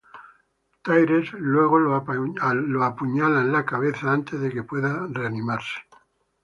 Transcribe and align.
Tyreese 0.83 1.37
luego 1.37 1.77
lo 1.77 1.93
apuñala 1.95 3.41
en 3.41 3.51
la 3.51 3.65
cabeza 3.67 4.11
antes 4.11 4.41
de 4.41 4.49
que 4.49 4.63
pueda 4.63 5.05
reanimar. 5.11 5.61